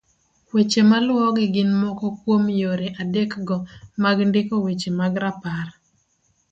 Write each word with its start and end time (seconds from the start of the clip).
Weche 0.53 0.81
maluwogi 0.89 1.45
gin 1.53 1.69
moko 1.81 2.05
kuom 2.19 2.43
yore 2.61 2.87
adekgo 3.01 3.57
mag 4.01 4.17
ndiko 4.29 4.55
weche 4.65 4.89
mag 4.99 5.13
rapar 5.23 5.67